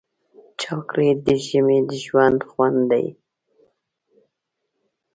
چاکلېټ 0.61 1.17
د 1.27 1.29
ژمي 1.45 1.79
د 1.89 1.91
شپو 2.03 2.45
خوند 2.49 2.79
دی. 2.91 3.07